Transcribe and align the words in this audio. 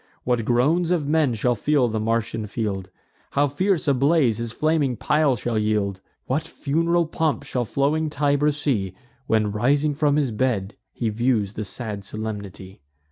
What 0.23 0.45
groans 0.45 0.89
of 0.89 1.07
men 1.07 1.35
shall 1.35 1.53
fill 1.53 1.87
the 1.87 1.99
Martian 1.99 2.47
field! 2.47 2.89
How 3.33 3.47
fierce 3.47 3.87
a 3.87 3.93
blaze 3.93 4.39
his 4.39 4.51
flaming 4.51 4.97
pile 4.97 5.35
shall 5.35 5.59
yield! 5.59 6.01
What 6.25 6.41
fun'ral 6.47 7.05
pomp 7.05 7.43
shall 7.43 7.65
floating 7.65 8.09
Tiber 8.09 8.51
see, 8.51 8.95
When, 9.27 9.51
rising 9.51 9.93
from 9.93 10.15
his 10.15 10.31
bed, 10.31 10.75
he 10.91 11.09
views 11.09 11.53
the 11.53 11.63
sad 11.63 12.03
solemnity! 12.03 12.81